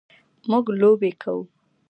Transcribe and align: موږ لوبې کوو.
موږ 0.49 0.65
لوبې 0.81 1.11
کوو. 1.21 1.43